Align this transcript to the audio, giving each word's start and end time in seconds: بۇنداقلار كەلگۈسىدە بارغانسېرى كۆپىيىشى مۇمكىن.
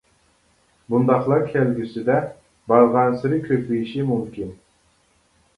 بۇنداقلار 0.93 1.43
كەلگۈسىدە 1.51 2.15
بارغانسېرى 2.73 3.39
كۆپىيىشى 3.49 4.07
مۇمكىن. 4.15 4.53